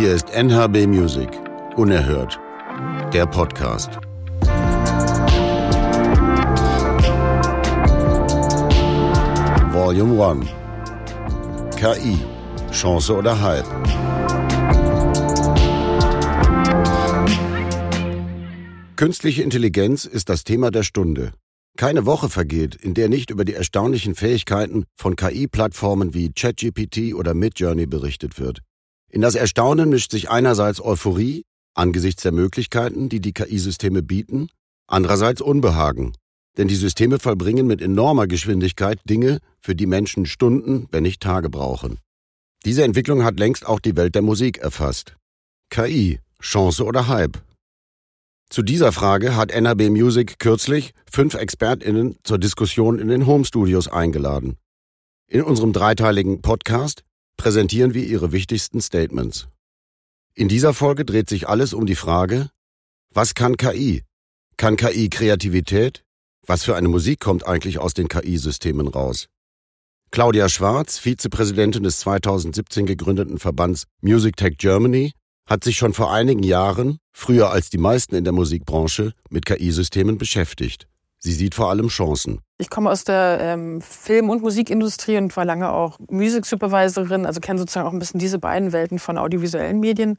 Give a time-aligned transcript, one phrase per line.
[0.00, 1.28] Hier ist NHB Music.
[1.76, 2.40] Unerhört.
[3.12, 3.90] Der Podcast.
[9.70, 11.76] Volume 1.
[11.76, 12.16] KI.
[12.72, 13.66] Chance oder Hype?
[18.96, 21.32] Künstliche Intelligenz ist das Thema der Stunde.
[21.76, 27.34] Keine Woche vergeht, in der nicht über die erstaunlichen Fähigkeiten von KI-Plattformen wie ChatGPT oder
[27.34, 28.62] Midjourney berichtet wird.
[29.10, 34.48] In das Erstaunen mischt sich einerseits Euphorie angesichts der Möglichkeiten, die die KI-Systeme bieten,
[34.86, 36.12] andererseits Unbehagen,
[36.56, 41.50] denn die Systeme vollbringen mit enormer Geschwindigkeit Dinge, für die Menschen Stunden, wenn nicht Tage
[41.50, 41.98] brauchen.
[42.64, 45.16] Diese Entwicklung hat längst auch die Welt der Musik erfasst.
[45.70, 47.38] KI, Chance oder Hype?
[48.48, 53.86] Zu dieser Frage hat NRB Music kürzlich fünf ExpertInnen zur Diskussion in den Home Studios
[53.86, 54.56] eingeladen.
[55.28, 57.04] In unserem dreiteiligen Podcast
[57.40, 59.48] präsentieren wir ihre wichtigsten Statements.
[60.34, 62.50] In dieser Folge dreht sich alles um die Frage,
[63.14, 64.02] was kann KI?
[64.58, 66.04] Kann KI Kreativität?
[66.46, 69.28] Was für eine Musik kommt eigentlich aus den KI-Systemen raus?
[70.10, 75.12] Claudia Schwarz, Vizepräsidentin des 2017 gegründeten Verbands Music Tech Germany,
[75.46, 80.18] hat sich schon vor einigen Jahren, früher als die meisten in der Musikbranche, mit KI-Systemen
[80.18, 80.88] beschäftigt.
[81.22, 82.40] Sie sieht vor allem Chancen.
[82.56, 87.40] Ich komme aus der ähm, Film- und Musikindustrie und war lange auch Music Supervisorin, also
[87.40, 90.16] kenne sozusagen auch ein bisschen diese beiden Welten von audiovisuellen Medien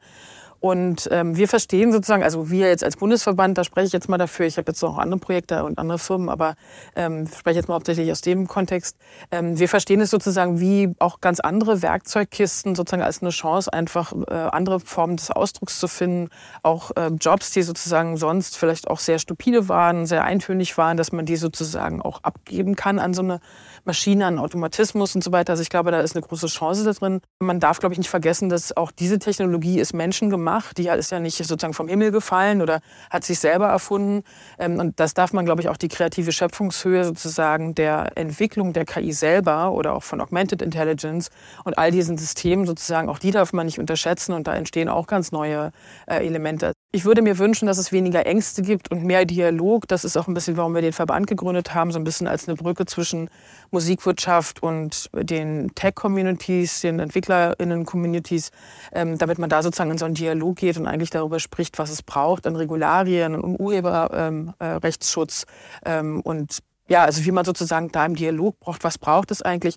[0.62, 4.16] und ähm, wir verstehen sozusagen, also wir jetzt als Bundesverband, da spreche ich jetzt mal
[4.16, 6.54] dafür, ich habe jetzt noch andere Projekte und andere Firmen, aber
[6.94, 8.96] ähm, spreche jetzt mal hauptsächlich aus dem Kontext.
[9.32, 14.12] Ähm, wir verstehen es sozusagen wie auch ganz andere Werkzeugkisten sozusagen als eine Chance, einfach
[14.12, 16.28] äh, andere Formen des Ausdrucks zu finden,
[16.62, 21.10] auch äh, Jobs, die sozusagen sonst vielleicht auch sehr stupide waren, sehr eintönig waren, dass
[21.10, 23.40] man die sozusagen auch abgeben kann an so eine
[23.84, 25.54] Maschine, an Automatismus und so weiter.
[25.54, 27.20] Also ich glaube, da ist eine große Chance da drin.
[27.40, 30.51] Man darf, glaube ich, nicht vergessen, dass auch diese Technologie ist menschengemacht.
[30.76, 32.80] Die ist ja nicht sozusagen vom Himmel gefallen oder
[33.10, 34.22] hat sich selber erfunden.
[34.58, 38.84] Ähm, und das darf man, glaube ich, auch die kreative Schöpfungshöhe sozusagen der Entwicklung der
[38.84, 41.30] KI selber oder auch von Augmented Intelligence
[41.64, 45.06] und all diesen Systemen sozusagen, auch die darf man nicht unterschätzen und da entstehen auch
[45.06, 45.72] ganz neue
[46.06, 46.72] äh, Elemente.
[46.94, 49.88] Ich würde mir wünschen, dass es weniger Ängste gibt und mehr Dialog.
[49.88, 52.46] Das ist auch ein bisschen, warum wir den Verband gegründet haben, so ein bisschen als
[52.46, 53.30] eine Brücke zwischen
[53.70, 58.50] Musikwirtschaft und den Tech-Communities, den EntwicklerInnen-Communities,
[58.92, 61.88] ähm, damit man da sozusagen in so einen Dialog geht und eigentlich darüber spricht, was
[61.88, 65.46] es braucht an Regularien und Urheberrechtsschutz
[65.86, 66.58] ähm, ähm, und
[66.88, 69.76] ja, also wie man sozusagen da im Dialog braucht, was braucht es eigentlich,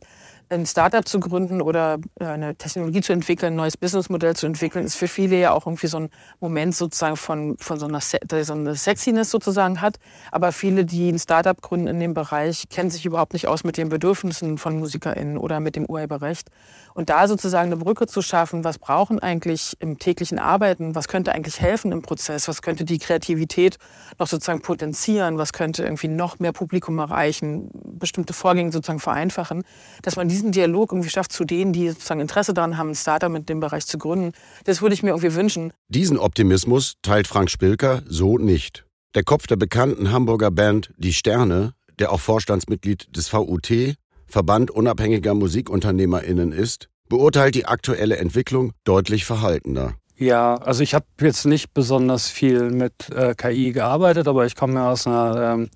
[0.49, 4.85] ein Startup zu gründen oder äh, eine Technologie zu entwickeln, ein neues Businessmodell zu entwickeln,
[4.85, 8.53] ist für viele ja auch irgendwie so ein Moment sozusagen von, von so, einer so
[8.53, 9.97] eine Sexiness sozusagen hat.
[10.31, 13.77] Aber viele, die ein Startup gründen in dem Bereich, kennen sich überhaupt nicht aus mit
[13.77, 16.49] den Bedürfnissen von MusikerInnen oder mit dem Urheberrecht.
[16.93, 21.33] Und da sozusagen eine Brücke zu schaffen, was brauchen eigentlich im täglichen Arbeiten, was könnte
[21.33, 23.77] eigentlich helfen im Prozess, was könnte die Kreativität
[24.17, 29.63] noch sozusagen potenzieren, was könnte irgendwie noch mehr Publikum erreichen, bestimmte Vorgänge sozusagen vereinfachen,
[30.03, 33.31] dass man diesen Dialog irgendwie schafft zu denen, die sozusagen Interesse daran haben, ein Startup
[33.31, 34.33] mit dem Bereich zu gründen.
[34.65, 35.71] Das würde ich mir irgendwie wünschen.
[35.87, 38.85] Diesen Optimismus teilt Frank Spilker so nicht.
[39.15, 43.71] Der Kopf der bekannten Hamburger Band Die Sterne, der auch Vorstandsmitglied des VUT,
[44.27, 49.93] Verband unabhängiger Musikunternehmerinnen ist, beurteilt die aktuelle Entwicklung deutlich verhaltener.
[50.17, 54.73] Ja, also ich habe jetzt nicht besonders viel mit äh, KI gearbeitet, aber ich komme
[54.75, 55.69] ja aus einer ähm,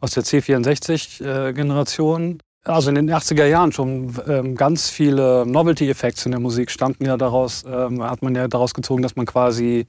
[0.00, 2.38] aus der C64-Generation.
[2.66, 7.16] Also in den 80er Jahren schon ähm, ganz viele Novelty-Effekte in der Musik stammten ja
[7.16, 9.86] daraus, ähm, hat man ja daraus gezogen, dass man quasi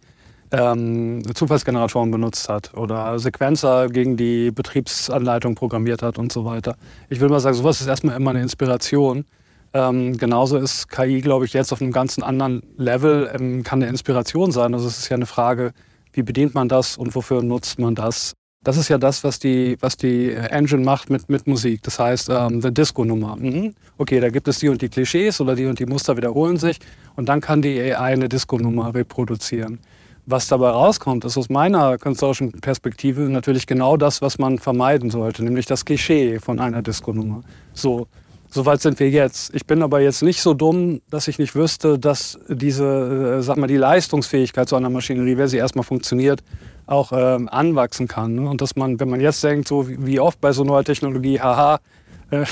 [0.51, 6.75] ähm, Zufallsgeneratoren benutzt hat oder Sequenzer gegen die Betriebsanleitung programmiert hat und so weiter.
[7.09, 9.25] Ich will mal sagen, sowas ist erstmal immer eine Inspiration.
[9.73, 13.89] Ähm, genauso ist KI, glaube ich, jetzt auf einem ganz anderen Level, ähm, kann eine
[13.89, 14.75] Inspiration sein.
[14.75, 15.73] Also es ist ja eine Frage,
[16.13, 18.35] wie bedient man das und wofür nutzt man das?
[18.67, 21.83] Das ist ja das, was die, was die Engine macht mit, mit Musik.
[21.83, 23.37] Das heißt, ähm, die Disco-Nummer.
[23.37, 23.73] Mhm.
[23.97, 26.77] Okay, da gibt es die und die Klischees oder die und die Muster wiederholen sich
[27.15, 29.79] und dann kann die AI eine Disco-Nummer reproduzieren.
[30.25, 35.45] Was dabei rauskommt, ist aus meiner künstlerischen Perspektive natürlich genau das, was man vermeiden sollte,
[35.45, 37.43] nämlich das Klischee von einer Disco-Nummer.
[37.71, 38.07] So,
[38.49, 39.53] Soweit sind wir jetzt.
[39.53, 43.57] Ich bin aber jetzt nicht so dumm, dass ich nicht wüsste, dass diese, äh, sag
[43.57, 46.43] mal, die Leistungsfähigkeit so einer Maschinerie, wer sie erstmal funktioniert,
[46.85, 48.35] auch ähm, anwachsen kann.
[48.35, 48.49] Ne?
[48.49, 51.79] Und dass man, wenn man jetzt denkt, so wie, oft bei so neuer Technologie, haha,
[52.31, 52.45] äh,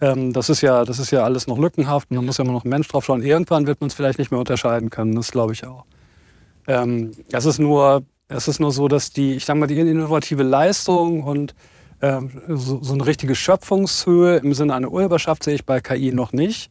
[0.00, 2.54] ähm, das, ist ja, das ist ja alles noch lückenhaft und da muss ja immer
[2.54, 3.22] noch ein Mensch drauf schauen.
[3.22, 5.84] Irgendwann wird man es vielleicht nicht mehr unterscheiden können, das glaube ich auch.
[6.66, 7.60] Ähm, ist
[8.28, 11.54] es ist nur so, dass die, ich sag mal, die innovative Leistung und
[12.04, 16.32] ähm, so, so, eine richtige Schöpfungshöhe im Sinne einer Urheberschaft sehe ich bei KI noch
[16.32, 16.70] nicht.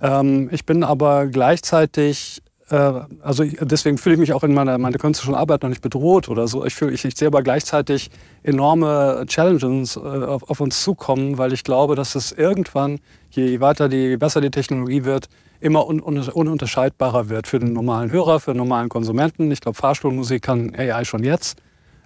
[0.00, 2.40] Ähm, ich bin aber gleichzeitig
[2.70, 2.76] äh,
[3.20, 6.46] also deswegen fühle ich mich auch in meiner, meiner künstlerischen Arbeit noch nicht bedroht oder
[6.46, 6.64] so.
[6.64, 8.10] Ich, fühle, ich, ich sehe aber gleichzeitig
[8.44, 13.00] enorme Challenges äh, auf, auf, uns zukommen, weil ich glaube, dass es irgendwann,
[13.30, 15.28] je weiter die, je besser die Technologie wird,
[15.60, 19.50] immer un, ununterscheidbarer wird für den normalen Hörer, für den normalen Konsumenten.
[19.50, 21.60] Ich glaube, Fahrstuhlmusik kann AI schon jetzt.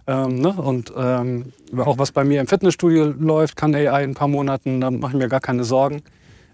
[0.06, 0.52] Ähm, ne?
[0.52, 4.80] Und ähm, auch was bei mir im Fitnessstudio läuft, kann AI in ein paar Monaten,
[4.80, 6.02] da mache ich mir gar keine Sorgen.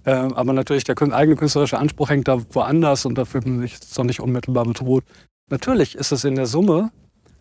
[0.04, 3.78] Ähm, aber natürlich, der eigene künstlerische Anspruch hängt da woanders und da fühlt man sich
[3.96, 5.04] noch nicht unmittelbar bedroht.
[5.50, 6.90] Natürlich ist es in der Summe,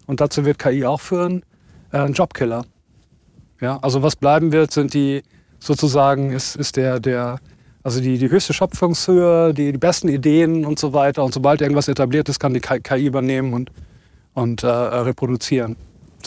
[0.07, 1.43] und dazu wird KI auch führen,
[1.91, 2.65] äh, ein Jobkiller.
[3.61, 5.21] Ja, also was bleiben wird, sind die
[5.59, 7.39] sozusagen, ist, ist der, der,
[7.83, 11.23] also die, die höchste Schöpfungshöhe, die, die besten Ideen und so weiter.
[11.23, 13.71] Und sobald irgendwas etabliert ist, kann die KI übernehmen und,
[14.33, 15.75] und äh, reproduzieren.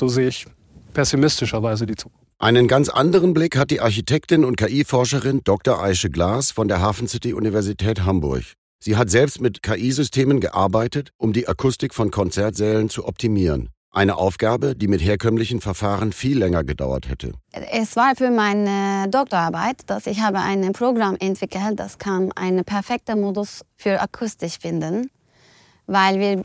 [0.00, 0.46] So sehe ich
[0.94, 2.26] pessimistischerweise die Zukunft.
[2.38, 5.78] Einen ganz anderen Blick hat die Architektin und KI-Forscherin Dr.
[5.78, 8.44] Aische Glas von der Hafen City Universität Hamburg.
[8.78, 13.68] Sie hat selbst mit KI-Systemen gearbeitet, um die Akustik von Konzertsälen zu optimieren.
[13.90, 17.32] Eine Aufgabe, die mit herkömmlichen Verfahren viel länger gedauert hätte.
[17.52, 23.20] Es war für meine Doktorarbeit, dass ich habe ein Programm entwickelt, das kann einen perfekten
[23.20, 25.10] Modus für Akustik finden,
[25.86, 26.44] weil wir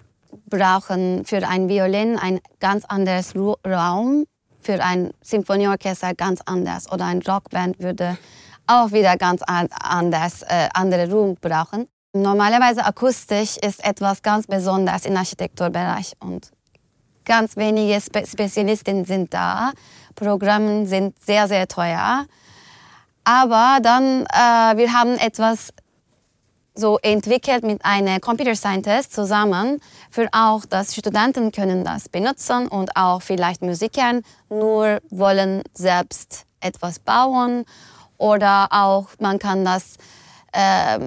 [0.49, 4.25] brauchen für ein Violin ein ganz anderes Raum
[4.65, 8.17] für ein Symphonieorchester ganz anders oder ein Rockband würde
[8.67, 11.87] auch wieder ganz anders äh, andere Raum brauchen.
[12.13, 16.51] Normalerweise akustisch ist etwas ganz Besonderes im Architekturbereich und
[17.25, 19.71] ganz wenige Spe Spezialisten sind da.
[20.15, 22.25] Programme sind sehr, sehr teuer.
[23.23, 25.73] Aber dann, äh, wir haben etwas
[26.75, 29.79] so entwickelt mit einer Computer Scientist zusammen,
[30.11, 34.19] für auch, dass Studenten können das benutzen und auch vielleicht Musiker
[34.49, 37.65] nur wollen selbst etwas bauen
[38.17, 39.95] oder auch man kann das
[40.51, 40.99] äh,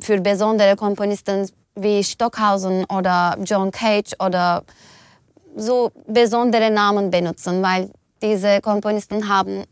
[0.00, 4.64] für besondere Komponisten wie Stockhausen oder John Cage oder
[5.56, 7.90] so besondere Namen benutzen, weil
[8.22, 9.64] diese Komponisten haben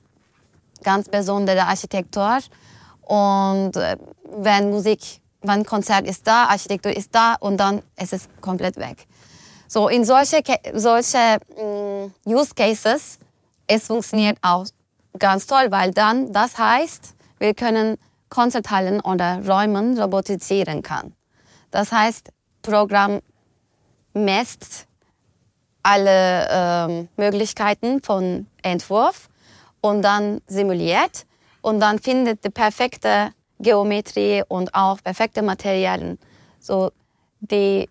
[0.82, 2.38] ganz besondere Architektur
[3.02, 3.96] und äh,
[4.36, 9.06] wenn Musik, wenn Konzert ist da, Architektur ist da und dann ist es komplett weg.
[9.68, 10.42] So in solche,
[10.74, 13.18] solche mm, Use Cases,
[13.66, 14.66] es funktioniert auch
[15.18, 17.96] ganz toll, weil dann, das heißt, wir können
[18.28, 21.14] Konzerthallen oder Räumen robotisieren kann.
[21.70, 22.30] Das heißt,
[22.62, 23.20] Programm
[24.12, 24.86] messt
[25.82, 29.28] alle ähm, Möglichkeiten von Entwurf
[29.80, 31.26] und dann simuliert
[31.60, 33.32] und dann findet die perfekte
[33.64, 36.18] Geometrie und auch perfekte Materialien.
[36.60, 36.92] So
[37.40, 37.88] die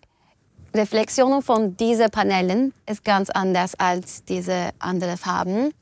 [0.74, 5.74] Reflexion von diesen Panelen ist ganz anders als diese anderen Farben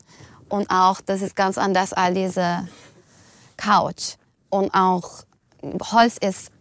[0.49, 2.67] und auch das ist ganz anders als diese
[3.55, 4.15] Couch
[4.49, 5.23] und auch
[5.91, 6.51] Holz ist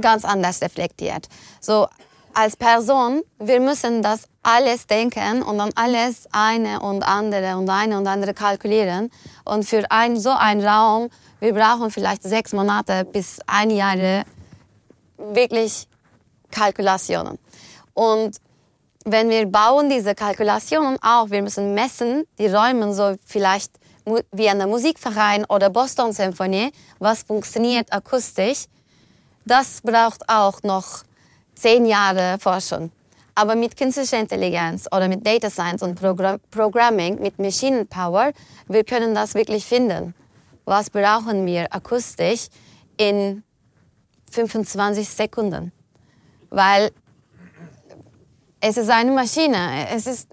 [0.00, 1.28] ganz anders reflektiert.
[1.60, 1.86] So
[2.34, 7.98] als Person, wir müssen das alles denken und dann alles eine und andere und eine
[7.98, 9.10] und andere kalkulieren.
[9.44, 11.10] Und für ein, so einen Raum,
[11.40, 14.24] wir brauchen vielleicht sechs Monate bis ein Jahr
[15.16, 15.86] wirklich
[16.50, 17.38] Kalkulationen.
[17.94, 18.36] Und
[19.04, 23.72] wenn wir bauen diese Kalkulationen auch, wir müssen messen, die Räume so vielleicht
[24.32, 28.64] wie eine Musikverein oder Boston Symphonie, was funktioniert akustisch,
[29.44, 31.04] das braucht auch noch
[31.58, 32.90] zehn Jahre Forschung.
[33.34, 38.32] Aber mit künstlicher Intelligenz oder mit Data Science und Program Programming, mit Machine Power,
[38.66, 40.14] wir können das wirklich finden.
[40.64, 42.48] Was brauchen wir akustisch
[42.96, 43.42] in
[44.30, 45.72] 25 Sekunden?
[46.50, 46.90] Weil
[48.60, 49.86] es ist eine Maschine.
[49.90, 50.28] Es, ist,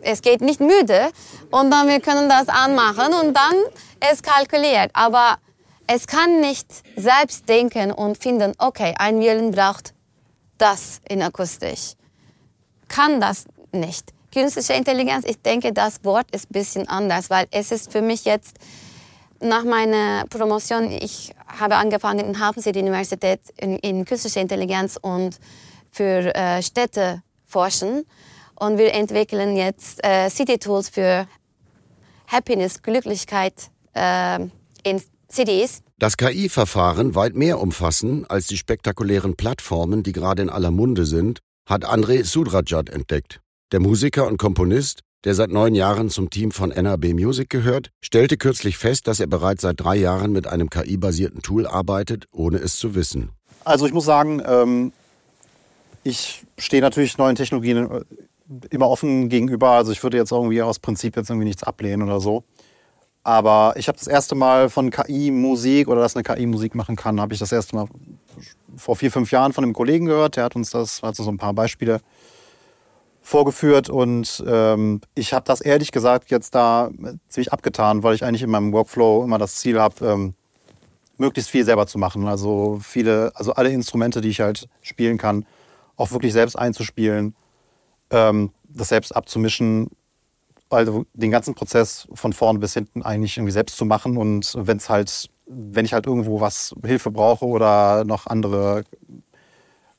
[0.00, 1.10] es geht nicht müde
[1.50, 3.54] und dann wir können das anmachen und dann
[4.00, 4.90] es kalkuliert.
[4.92, 5.38] Aber
[5.86, 9.94] es kann nicht selbst denken und finden, okay, ein Violin braucht
[10.60, 11.94] das in akustisch
[12.90, 14.12] kann das nicht.
[14.32, 18.24] Künstliche Intelligenz, ich denke, das Wort ist ein bisschen anders, weil es ist für mich
[18.24, 18.58] jetzt
[19.40, 25.38] nach meiner Promotion, ich habe angefangen in Hafen City Universität in, in künstliche Intelligenz und
[25.90, 28.04] für äh, Städte forschen.
[28.54, 31.26] Und wir entwickeln jetzt äh, City Tools für
[32.26, 33.54] Happiness, Glücklichkeit
[33.94, 34.40] äh,
[34.84, 35.02] in
[35.32, 35.82] Cities.
[36.00, 41.40] Das KI-Verfahren weit mehr umfassen als die spektakulären Plattformen, die gerade in aller Munde sind
[41.66, 43.42] hat André Sudrajat entdeckt.
[43.70, 48.38] Der Musiker und Komponist, der seit neun Jahren zum Team von NRB Music gehört, stellte
[48.38, 52.78] kürzlich fest, dass er bereits seit drei Jahren mit einem KI-basierten Tool arbeitet, ohne es
[52.78, 53.32] zu wissen.
[53.64, 54.94] Also ich muss sagen, ähm,
[56.02, 58.00] ich stehe natürlich neuen Technologien äh,
[58.70, 59.72] immer offen gegenüber.
[59.72, 62.42] Also ich würde jetzt irgendwie aus Prinzip jetzt irgendwie nichts ablehnen oder so.
[63.22, 66.96] Aber ich habe das erste Mal von KI Musik oder dass eine KI Musik machen
[66.96, 67.86] kann, habe ich das erste Mal
[68.76, 71.36] vor vier, fünf Jahren von einem Kollegen gehört, der hat uns das, hat so ein
[71.36, 72.00] paar Beispiele
[73.20, 73.90] vorgeführt.
[73.90, 76.90] Und ähm, ich habe das ehrlich gesagt jetzt da
[77.28, 80.34] ziemlich abgetan, weil ich eigentlich in meinem Workflow immer das Ziel habe, ähm,
[81.18, 82.26] möglichst viel selber zu machen.
[82.26, 85.44] Also viele, also alle Instrumente, die ich halt spielen kann,
[85.96, 87.34] auch wirklich selbst einzuspielen,
[88.10, 89.90] ähm, das selbst abzumischen,
[90.70, 94.76] also den ganzen Prozess von vorn bis hinten eigentlich irgendwie selbst zu machen und wenn
[94.76, 98.84] es halt, wenn ich halt irgendwo was Hilfe brauche oder noch andere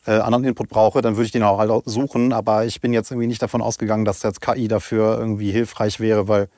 [0.06, 2.34] äh, anderen Input brauche, dann würde ich den auch halt suchen.
[2.34, 6.28] Aber ich bin jetzt irgendwie nicht davon ausgegangen, dass jetzt KI dafür irgendwie hilfreich wäre,
[6.28, 6.50] weil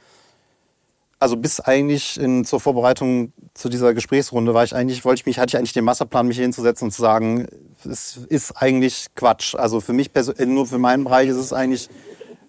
[1.19, 5.39] also bis eigentlich in, zur Vorbereitung zu dieser Gesprächsrunde war ich eigentlich, wollte ich mich,
[5.39, 7.47] hatte ich eigentlich den Masterplan, mich hinzusetzen und zu sagen,
[7.89, 9.55] es ist eigentlich Quatsch.
[9.55, 11.89] Also für mich persönlich, nur für meinen Bereich ist es eigentlich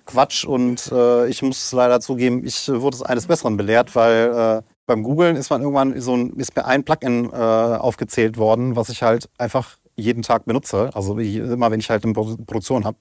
[0.07, 4.63] Quatsch und äh, ich muss leider zugeben, ich wurde es eines Besseren belehrt, weil äh,
[4.87, 8.91] beim Googlen ist man irgendwann so ein, ist mir ein Plugin äh, aufgezählt worden, was
[8.91, 12.99] ich halt einfach jeden Tag benutze, also immer wenn ich halt eine Produktion habe.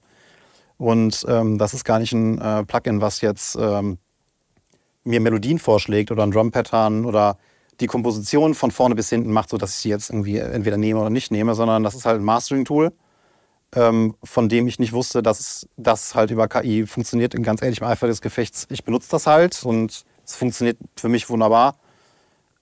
[0.76, 3.98] Und ähm, das ist gar nicht ein äh, Plugin, was jetzt ähm,
[5.04, 7.36] mir Melodien vorschlägt oder ein Drum-Pattern oder
[7.80, 11.10] die Komposition von vorne bis hinten macht, sodass ich sie jetzt irgendwie entweder nehme oder
[11.10, 12.92] nicht nehme, sondern das ist halt ein Mastering-Tool,
[13.74, 17.34] ähm, von dem ich nicht wusste, dass das halt über KI funktioniert.
[17.34, 21.08] In ganz ehrlich, im Eifer des Gefechts, ich benutze das halt und es funktioniert für
[21.08, 21.76] mich wunderbar.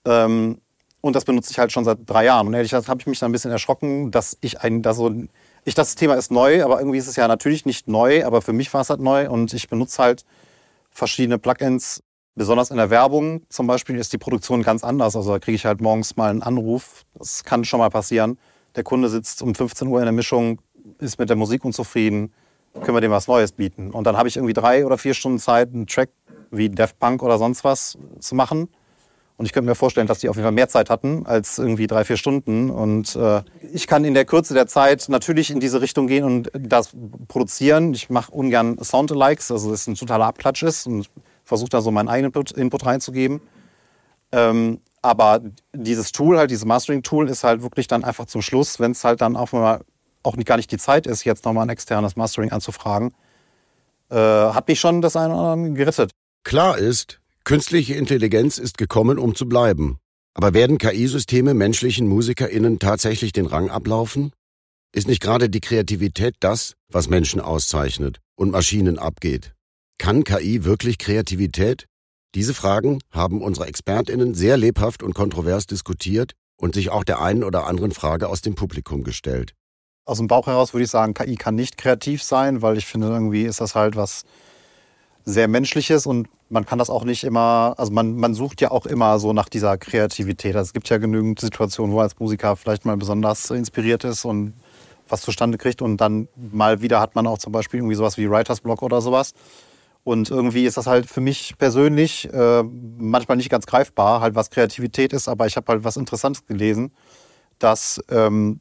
[0.04, 0.61] Ähm,
[1.00, 2.47] und das benutze ich halt schon seit drei Jahren.
[2.47, 5.12] Und ehrlich gesagt habe ich mich dann ein bisschen erschrocken, dass ich ein, da so,
[5.64, 8.52] ich das Thema ist neu, aber irgendwie ist es ja natürlich nicht neu, aber für
[8.52, 10.25] mich war es halt neu und ich benutze halt
[10.90, 12.02] verschiedene Plugins
[12.35, 15.16] Besonders in der Werbung zum Beispiel ist die Produktion ganz anders.
[15.16, 17.04] Also da kriege ich halt morgens mal einen Anruf.
[17.14, 18.38] Das kann schon mal passieren.
[18.75, 20.59] Der Kunde sitzt um 15 Uhr in der Mischung,
[20.99, 22.33] ist mit der Musik unzufrieden.
[22.75, 23.91] Können wir dem was Neues bieten?
[23.91, 26.11] Und dann habe ich irgendwie drei oder vier Stunden Zeit, einen Track
[26.51, 28.69] wie Def Punk oder sonst was zu machen.
[29.37, 31.87] Und ich könnte mir vorstellen, dass die auf jeden Fall mehr Zeit hatten als irgendwie
[31.87, 32.71] drei, vier Stunden.
[32.71, 36.51] Und äh, ich kann in der Kürze der Zeit natürlich in diese Richtung gehen und
[36.55, 36.91] das
[37.29, 37.93] produzieren.
[37.95, 40.87] Ich mache ungern Sound-Alikes, also dass es ein totaler Abklatsch ist.
[40.87, 41.11] Und
[41.45, 43.41] versuche da so meinen eigenen Input, Input reinzugeben.
[44.31, 45.41] Ähm, aber
[45.73, 49.21] dieses Tool, halt dieses Mastering-Tool, ist halt wirklich dann einfach zum Schluss, wenn es halt
[49.21, 49.81] dann auch mal
[50.23, 53.14] auch nicht, gar nicht die Zeit ist, jetzt nochmal ein externes Mastering anzufragen,
[54.11, 56.11] äh, hat mich schon das eine oder andere gerettet.
[56.45, 59.99] Klar ist, künstliche Intelligenz ist gekommen, um zu bleiben.
[60.35, 64.33] Aber werden KI-Systeme menschlichen MusikerInnen tatsächlich den Rang ablaufen?
[64.95, 69.55] Ist nicht gerade die Kreativität das, was Menschen auszeichnet und Maschinen abgeht?
[69.99, 71.87] Kann KI wirklich Kreativität?
[72.35, 77.45] Diese Fragen haben unsere Expertinnen sehr lebhaft und kontrovers diskutiert und sich auch der einen
[77.45, 79.55] oder anderen Frage aus dem Publikum gestellt.
[80.04, 83.09] Aus dem Bauch heraus würde ich sagen, KI kann nicht kreativ sein, weil ich finde,
[83.09, 84.25] irgendwie ist das halt was
[85.25, 88.87] sehr Menschliches und man kann das auch nicht immer, also man, man sucht ja auch
[88.87, 90.56] immer so nach dieser Kreativität.
[90.56, 94.54] Also es gibt ja genügend Situationen, wo als Musiker vielleicht mal besonders inspiriert ist und
[95.09, 98.28] was zustande kriegt und dann mal wieder hat man auch zum Beispiel irgendwie sowas wie
[98.28, 99.35] Writers Block oder sowas.
[100.04, 102.64] Und irgendwie ist das halt für mich persönlich äh,
[102.99, 106.92] manchmal nicht ganz greifbar, halt was Kreativität ist, aber ich habe halt was Interessantes gelesen,
[107.61, 108.61] dass ähm,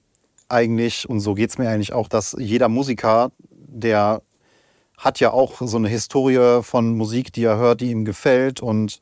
[0.51, 4.21] eigentlich, und so geht es mir eigentlich auch, dass jeder Musiker, der
[4.97, 9.01] hat ja auch so eine Historie von Musik, die er hört, die ihm gefällt und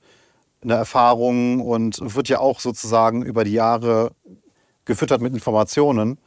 [0.62, 4.12] eine Erfahrung und wird ja auch sozusagen über die Jahre
[4.86, 6.18] gefüttert mit Informationen.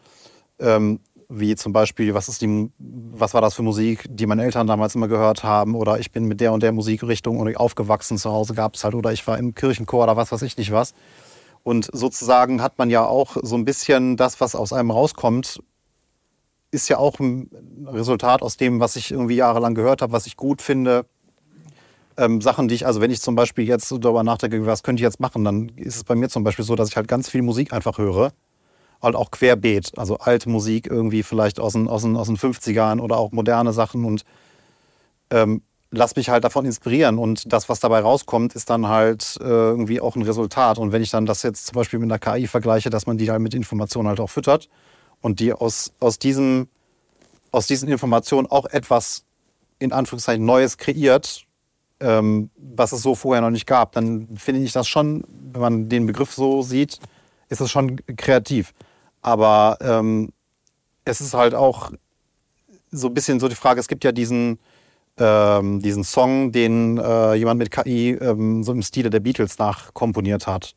[0.59, 1.01] Ähm,
[1.35, 4.95] wie zum Beispiel, was, ist die, was war das für Musik, die meine Eltern damals
[4.95, 8.75] immer gehört haben oder ich bin mit der und der Musikrichtung aufgewachsen, zu Hause gab
[8.75, 10.93] es halt oder ich war im Kirchenchor oder was weiß ich nicht was.
[11.63, 15.63] Und sozusagen hat man ja auch so ein bisschen das, was aus einem rauskommt,
[16.71, 17.51] ist ja auch ein
[17.87, 21.07] Resultat aus dem, was ich irgendwie jahrelang gehört habe, was ich gut finde.
[22.17, 25.05] Ähm, Sachen, die ich, also wenn ich zum Beispiel jetzt darüber nachdenke, was könnte ich
[25.05, 27.43] jetzt machen, dann ist es bei mir zum Beispiel so, dass ich halt ganz viel
[27.43, 28.33] Musik einfach höre
[29.03, 29.99] halt auch querbeet.
[29.99, 33.73] Also alte Musik irgendwie vielleicht aus den, aus den, aus den 50ern oder auch moderne
[33.73, 34.25] Sachen und
[35.31, 35.63] ähm,
[35.93, 37.19] lass mich halt davon inspirieren.
[37.19, 40.79] Und das, was dabei rauskommt, ist dann halt äh, irgendwie auch ein Resultat.
[40.79, 43.31] Und wenn ich dann das jetzt zum Beispiel mit einer KI vergleiche, dass man die
[43.31, 44.69] halt mit Informationen halt auch füttert
[45.21, 46.69] und die aus, aus, diesem,
[47.53, 49.25] aus diesen Informationen auch etwas
[49.79, 51.45] in Anführungszeichen Neues kreiert,
[52.01, 55.89] ähm, was es so vorher noch nicht gab, dann finde ich das schon, wenn man
[55.89, 56.99] den Begriff so sieht,
[57.49, 58.73] ist es schon kreativ.
[59.21, 60.33] Aber ähm,
[61.05, 61.93] es ist halt auch
[62.91, 64.59] so ein bisschen so die Frage, es gibt ja diesen,
[65.19, 70.47] ähm, diesen Song, den äh, jemand mit KI ähm, so im Stile der Beatles nachkomponiert
[70.47, 70.75] hat.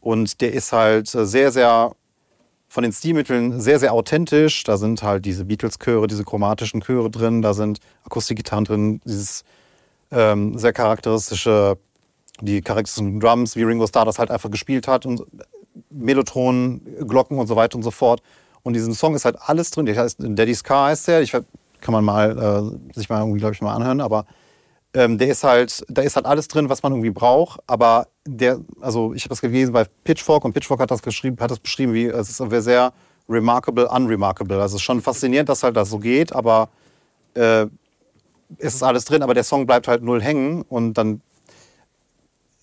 [0.00, 1.92] Und der ist halt sehr, sehr
[2.68, 4.64] von den Stilmitteln sehr, sehr authentisch.
[4.64, 9.44] Da sind halt diese Beatles-Chöre, diese chromatischen Chöre drin, da sind Akustikgitarren drin, dieses
[10.10, 11.78] ähm, sehr charakteristische,
[12.40, 15.06] die charakteristischen Drums, wie Ringo Starr das halt einfach gespielt hat.
[15.06, 15.22] Und
[15.90, 18.22] Melotronen, Glocken und so weiter und so fort.
[18.62, 19.86] Und diesen Song ist halt alles drin.
[19.86, 21.22] Der heißt Daddy's Car heißt der.
[21.22, 21.34] Ich
[21.80, 24.00] kann man mal äh, sich mal irgendwie, glaube ich, mal anhören.
[24.00, 24.26] Aber
[24.94, 27.60] ähm, der ist halt, da ist halt alles drin, was man irgendwie braucht.
[27.66, 31.50] Aber der, also ich habe das gelesen bei Pitchfork und Pitchfork hat das geschrieben, hat
[31.50, 32.92] das beschrieben wie es ist sehr
[33.28, 34.60] remarkable, unremarkable.
[34.60, 36.68] Also es ist schon faszinierend, dass halt das so geht, aber
[37.34, 37.66] äh,
[38.58, 41.20] es ist alles drin, aber der Song bleibt halt null hängen und dann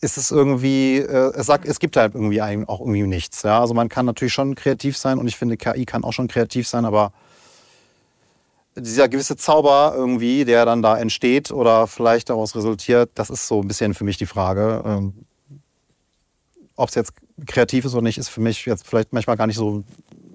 [0.01, 3.43] ist es irgendwie, äh, es sagt, es gibt halt irgendwie auch irgendwie nichts.
[3.43, 3.61] Ja?
[3.61, 6.67] Also man kann natürlich schon kreativ sein und ich finde, KI kann auch schon kreativ
[6.67, 7.13] sein, aber
[8.75, 13.61] dieser gewisse Zauber irgendwie, der dann da entsteht oder vielleicht daraus resultiert, das ist so
[13.61, 14.83] ein bisschen für mich die Frage.
[14.85, 15.25] Ähm,
[16.75, 17.13] Ob es jetzt
[17.45, 19.83] kreativ ist oder nicht, ist für mich jetzt vielleicht manchmal gar nicht so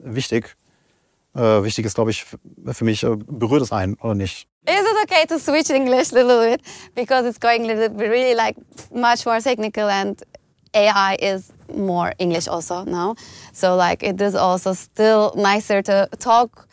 [0.02, 0.56] wichtig.
[1.34, 4.48] Äh, wichtig ist, glaube ich, für mich, äh, berührt es einen oder nicht.
[4.66, 6.60] Is it okay to switch English a little bit
[6.94, 8.56] because it's going a little bit really like
[8.92, 10.22] much more technical and
[10.74, 13.14] AI is more English also now.
[13.52, 16.68] So like it is also still nicer to talk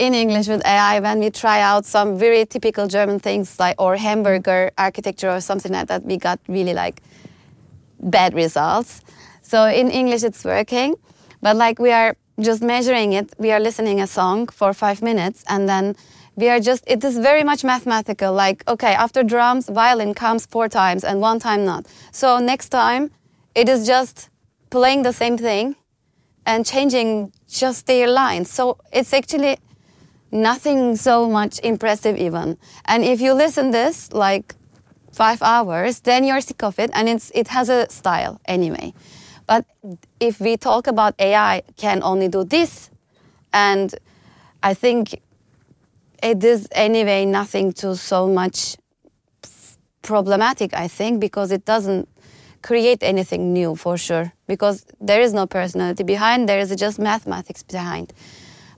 [0.00, 3.96] in English with AI when we try out some very typical German things like or
[3.96, 6.04] hamburger architecture or something like that.
[6.04, 7.02] We got really like
[8.00, 9.02] bad results.
[9.42, 10.96] So in English it's working,
[11.42, 13.34] but like we are just measuring it.
[13.38, 15.96] We are listening a song for five minutes and then
[16.34, 20.68] we are just it is very much mathematical like okay after drums violin comes four
[20.68, 23.10] times and one time not so next time
[23.54, 24.30] it is just
[24.70, 25.74] playing the same thing
[26.46, 29.58] and changing just their lines so it's actually
[30.30, 34.54] nothing so much impressive even and if you listen this like
[35.12, 38.92] five hours then you're sick of it and it's it has a style anyway
[39.46, 39.64] but
[40.20, 42.90] if we talk about ai can only do this
[43.52, 43.94] and
[44.62, 45.20] i think
[46.22, 48.76] it is anyway nothing to so much
[50.02, 52.08] problematic, I think, because it doesn't
[52.62, 57.62] create anything new for sure, because there is no personality behind, there is just mathematics
[57.62, 58.12] behind.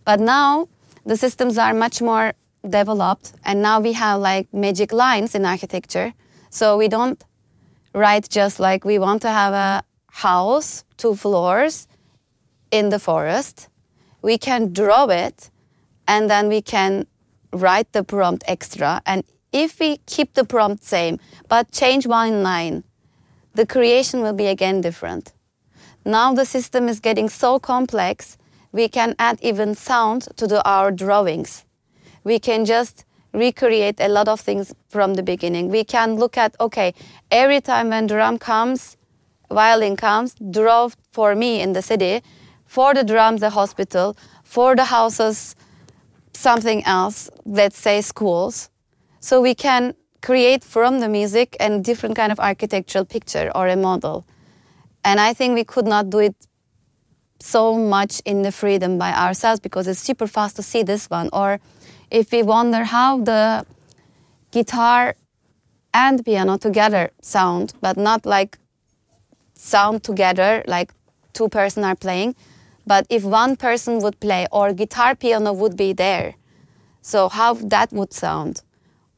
[0.04, 0.68] But now
[1.04, 2.32] the systems are much more
[2.68, 6.14] developed, and now we have like magic lines in architecture.
[6.50, 7.22] So we don't
[7.94, 11.88] write just like we want to have a house, two floors
[12.70, 13.68] in the forest.
[14.22, 15.50] We can draw it,
[16.06, 17.06] and then we can
[17.52, 19.02] write the prompt extra.
[19.04, 22.84] And if we keep the prompt same, but change one line,
[23.54, 25.32] the creation will be again different.
[26.04, 28.38] Now the system is getting so complex,
[28.72, 31.64] we can add even sound to our drawings.
[32.24, 35.68] We can just recreate a lot of things from the beginning.
[35.68, 36.94] We can look at, okay,
[37.30, 38.96] every time when drum comes,
[39.50, 42.22] violin comes, draw for me in the city,
[42.66, 45.54] for the drums, the hospital, for the houses,
[46.32, 48.70] something else, let's say schools.
[49.20, 53.76] So we can create from the music a different kind of architectural picture or a
[53.76, 54.24] model.
[55.04, 56.36] And I think we could not do it
[57.42, 61.28] so much in the freedom by ourselves because it's super fast to see this one.
[61.32, 61.60] Or
[62.10, 63.66] if we wonder how the
[64.52, 65.16] guitar
[65.92, 68.58] and piano together sound, but not like
[69.54, 70.92] sound together, like
[71.32, 72.34] two person are playing,
[72.86, 76.34] but if one person would play or guitar piano would be there,
[77.00, 78.62] so how that would sound?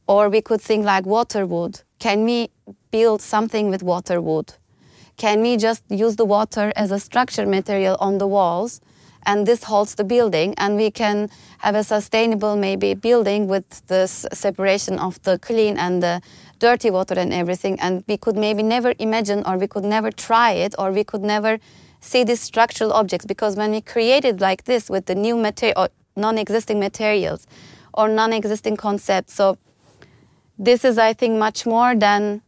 [0.07, 1.81] Or we could think like water wood.
[1.99, 2.49] Can we
[2.91, 4.53] build something with water wood?
[5.17, 8.81] Can we just use the water as a structure material on the walls?
[9.27, 14.25] And this holds the building and we can have a sustainable maybe building with this
[14.31, 16.21] separation of the clean and the
[16.59, 17.79] dirty water and everything.
[17.79, 21.23] And we could maybe never imagine or we could never try it or we could
[21.23, 21.57] never
[22.01, 23.25] see these structural objects.
[23.25, 27.45] Because when we created like this with the new material non-existing materials
[27.93, 29.57] or non-existing concepts so
[30.57, 32.41] this is i think much more than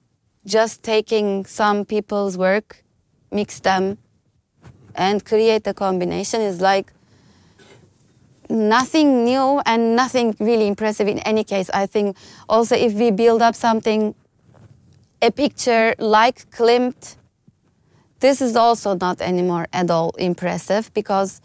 [0.47, 2.83] just taking some people's work
[3.31, 3.97] mix them
[4.95, 6.93] and create a combination is like
[8.49, 11.69] nothing new and nothing really impressive in any case.
[11.73, 12.15] I think
[12.47, 14.15] also if we build up something
[15.21, 17.17] a picture like klimt
[18.19, 21.41] this is also not anymore at all impressive because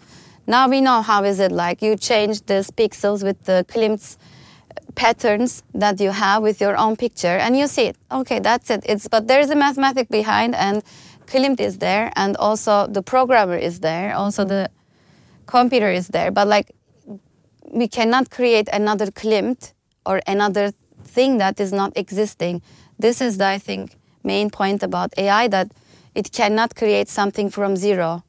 [0.46, 4.16] now we know how is it like you change these pixels with the Klimt's
[4.94, 8.82] patterns that you have with your own picture and you see it okay that's it
[8.86, 10.82] it's but there's a mathematic behind and
[11.26, 14.70] Klimt is there and also the programmer is there also the
[15.46, 16.72] computer is there but like
[17.70, 19.72] we cannot create another Klimt
[20.04, 20.72] or another
[21.04, 22.62] thing that is not existing
[22.98, 25.68] this is the i think main point about ai that
[26.14, 28.24] it cannot create something from zero.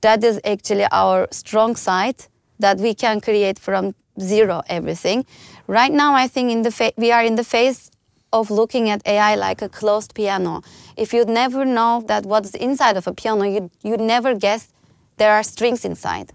[0.00, 2.26] That is actually our strong side
[2.58, 5.26] that we can create from zero everything.
[5.66, 7.90] Right now, I think in the we are in the phase
[8.32, 10.62] of looking at AI like a closed piano.
[10.96, 14.68] If you'd never know that what's inside of a piano, you'd, you'd never guess
[15.16, 16.32] there are strings inside.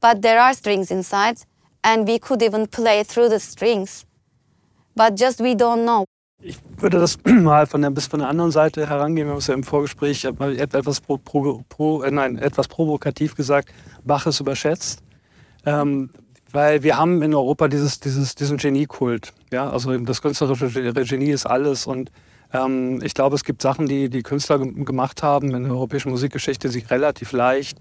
[0.00, 1.38] But there are strings inside,
[1.82, 4.04] and we could even play through the strings.
[4.94, 6.04] But just we don't know.
[6.44, 9.26] Ich würde das mal von der, bis von der anderen Seite herangehen.
[9.26, 13.72] Wir haben es ja im Vorgespräch etwas, pro, pro, pro, äh, nein, etwas provokativ gesagt,
[14.04, 15.02] Bach ist überschätzt.
[15.64, 16.10] Ähm,
[16.52, 19.32] weil wir haben in Europa dieses, dieses, diesen Geniekult.
[19.50, 19.70] Ja?
[19.70, 21.86] Also das künstlerische Genie ist alles.
[21.86, 22.10] Und
[22.52, 26.68] ähm, ich glaube, es gibt Sachen, die die Künstler gemacht haben in der europäischen Musikgeschichte,
[26.68, 27.78] die relativ leicht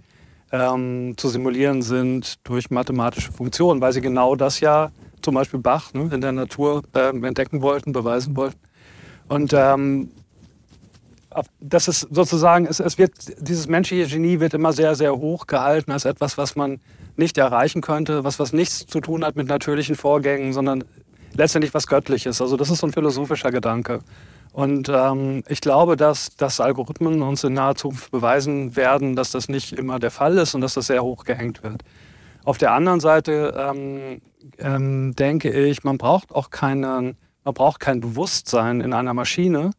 [0.51, 5.93] ähm, zu simulieren sind durch mathematische Funktionen, weil sie genau das ja zum Beispiel Bach
[5.93, 8.59] ne, in der Natur äh, entdecken wollten, beweisen wollten.
[9.27, 10.09] Und ähm,
[11.59, 15.91] das ist sozusagen, es, es, wird, dieses menschliche Genie wird immer sehr, sehr hoch gehalten
[15.91, 16.79] als etwas, was man
[17.15, 20.83] nicht erreichen könnte, was, was nichts zu tun hat mit natürlichen Vorgängen, sondern
[21.33, 22.41] letztendlich was Göttliches.
[22.41, 23.99] Also das ist so ein philosophischer Gedanke.
[24.53, 29.47] Und ähm, ich glaube, dass, dass Algorithmen uns in naher Zukunft beweisen werden, dass das
[29.47, 31.83] nicht immer der Fall ist und dass das sehr hoch gehängt wird.
[32.43, 34.21] Auf der anderen Seite ähm,
[34.57, 39.71] ähm, denke ich, man braucht auch keinen, man braucht kein Bewusstsein in einer Maschine,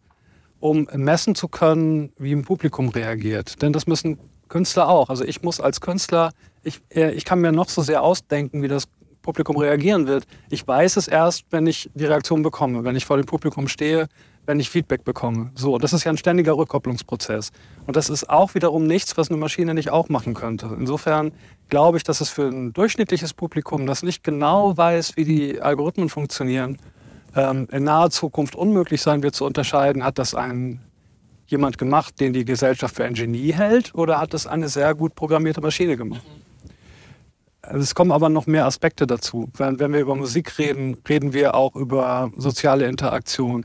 [0.62, 3.61] um messen zu können, wie ein Publikum reagiert.
[3.62, 5.11] Denn das müssen Künstler auch.
[5.11, 6.31] Also ich muss als Künstler,
[6.62, 8.85] ich, äh, ich kann mir noch so sehr ausdenken, wie das
[9.22, 10.25] Publikum reagieren wird.
[10.51, 14.07] Ich weiß es erst, wenn ich die Reaktion bekomme, wenn ich vor dem Publikum stehe,
[14.46, 15.51] wenn ich Feedback bekomme.
[15.57, 17.51] So, das ist ja ein ständiger Rückkopplungsprozess.
[17.87, 20.77] Und das ist auch wiederum nichts, was eine Maschine nicht auch machen könnte.
[20.79, 21.33] Insofern
[21.70, 26.09] glaube ich, dass es für ein durchschnittliches Publikum, das nicht genau weiß, wie die Algorithmen
[26.09, 26.79] funktionieren,
[27.35, 30.81] ähm, in naher Zukunft unmöglich sein wird zu unterscheiden, hat das ein
[31.47, 35.14] jemand gemacht, den die Gesellschaft für ein Genie hält, oder hat das eine sehr gut
[35.14, 36.23] programmierte Maschine gemacht?
[37.62, 39.49] Es kommen aber noch mehr Aspekte dazu.
[39.57, 43.64] Wenn, wenn wir über Musik reden, reden wir auch über soziale Interaktion.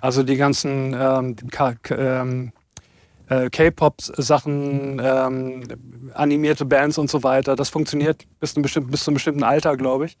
[0.00, 1.36] Also die ganzen ähm,
[1.90, 2.52] ähm,
[3.28, 5.62] äh, K-Pop-Sachen, ähm,
[6.14, 10.06] animierte Bands und so weiter, das funktioniert bis, bestimmten, bis zu einem bestimmten Alter, glaube
[10.06, 10.16] ich.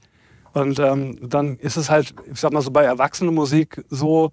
[0.54, 4.32] Und ähm, dann ist es halt, ich sag mal so bei Erwachsenenmusik so,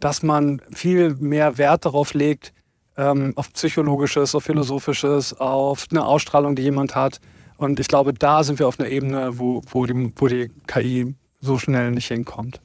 [0.00, 2.52] dass man viel mehr Wert darauf legt,
[2.96, 7.20] ähm, auf psychologisches, auf philosophisches, auf eine Ausstrahlung, die jemand hat.
[7.56, 11.14] Und ich glaube, da sind wir auf einer Ebene, wo, wo, die, wo die KI
[11.40, 12.60] so schnell nicht hinkommt.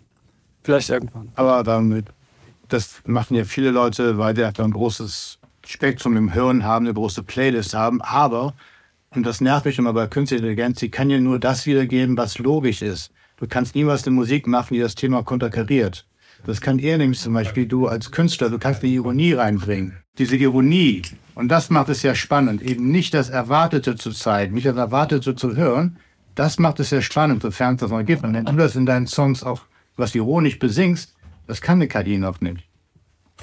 [0.63, 1.31] Vielleicht irgendwann.
[1.35, 2.07] Aber damit
[2.67, 6.93] das machen ja viele Leute, weil die einfach ein großes Spektrum im Hirn haben, eine
[6.93, 8.01] große Playlist haben.
[8.01, 8.53] Aber,
[9.17, 12.38] und das nervt mich immer bei künstlicher Intelligenz, sie kann ja nur das wiedergeben, was
[12.38, 13.12] logisch ist.
[13.38, 16.08] Du kannst niemals eine Musik machen, die das Thema konterkariert.
[16.45, 19.97] Das kann er nämlich zum Beispiel, du als Künstler, du kannst eine Ironie reinbringen.
[20.17, 21.01] Diese Ironie.
[21.34, 22.62] Und das macht es ja spannend.
[22.62, 25.97] Eben nicht das Erwartete zu zeigen, nicht das Erwartete zu hören.
[26.36, 28.23] Das macht es ja spannend, sofern es das noch gibt.
[28.23, 29.62] Und wenn du das in deinen Songs auch
[29.95, 31.15] was ironisch besingst,
[31.47, 32.66] das kann eine KI noch nicht.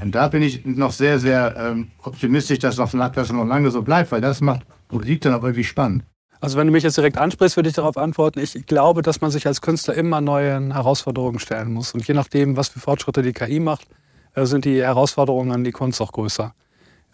[0.03, 4.11] Und da bin ich noch sehr, sehr ähm, optimistisch, dass das noch, lange so bleibt,
[4.13, 6.05] weil das macht Musik dann auch irgendwie spannend.
[6.41, 9.31] Also wenn du mich jetzt direkt ansprichst, würde ich darauf antworten, ich glaube, dass man
[9.31, 11.95] sich als Künstler immer neuen Herausforderungen stellen muss.
[11.95, 13.87] Und je nachdem, was für Fortschritte die KI macht,
[14.35, 16.55] äh, sind die Herausforderungen an die Kunst auch größer.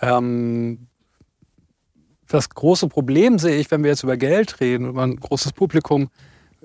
[0.00, 0.88] Ähm,
[2.26, 6.08] das große Problem sehe ich, wenn wir jetzt über Geld reden, über ein großes Publikum,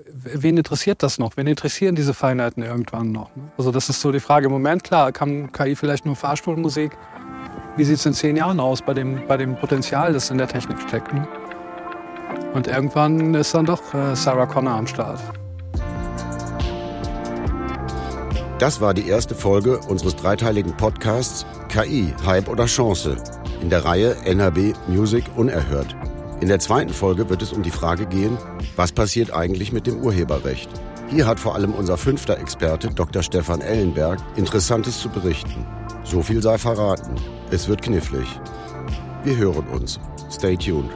[0.04, 1.36] wen interessiert das noch?
[1.36, 3.34] Wen interessieren diese Feinheiten irgendwann noch?
[3.34, 3.50] Ne?
[3.56, 4.46] Also das ist so die Frage.
[4.46, 6.96] Im Moment, klar, kann KI vielleicht nur Fahrstuhlmusik.
[7.76, 10.48] Wie sieht es in zehn Jahren aus bei dem, bei dem Potenzial, das in der
[10.48, 11.12] Technik steckt?
[11.12, 11.26] Ne?
[12.54, 15.20] Und irgendwann ist dann doch äh, Sarah Connor am Start.
[18.58, 23.16] Das war die erste Folge unseres dreiteiligen Podcasts KI, Hype oder Chance
[23.60, 25.94] in der Reihe NHB Music Unerhört.
[26.40, 28.36] In der zweiten Folge wird es um die Frage gehen,
[28.76, 30.68] was passiert eigentlich mit dem Urheberrecht?
[31.08, 33.22] Hier hat vor allem unser fünfter Experte Dr.
[33.22, 35.66] Stefan Ellenberg Interessantes zu berichten.
[36.04, 37.14] So viel sei verraten.
[37.50, 38.28] Es wird knifflig.
[39.24, 39.98] Wir hören uns.
[40.30, 40.90] Stay tuned.